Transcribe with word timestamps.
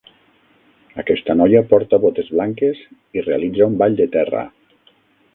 Aquesta 1.01 1.33
noia 1.41 1.59
porta 1.73 1.99
botes 2.05 2.31
blanques 2.37 2.81
i 3.19 3.25
realitza 3.27 3.67
un 3.73 3.77
ball 3.83 3.99
de 4.01 4.09
terra 4.17 4.41